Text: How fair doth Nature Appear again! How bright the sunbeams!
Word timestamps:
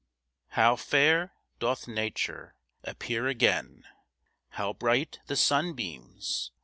How 0.57 0.77
fair 0.77 1.31
doth 1.59 1.87
Nature 1.87 2.55
Appear 2.83 3.27
again! 3.27 3.83
How 4.49 4.73
bright 4.73 5.19
the 5.27 5.35
sunbeams! 5.35 6.49